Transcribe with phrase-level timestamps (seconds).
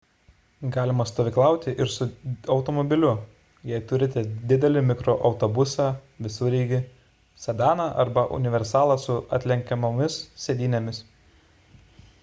[0.75, 2.07] galima stovyklauti ir su
[2.55, 3.11] automobiliu
[3.73, 5.87] jei turite didelį mikroautobusą
[6.29, 6.81] visureigį
[7.45, 11.05] sedaną arba universalą su atlenkiamomis sėdynėmis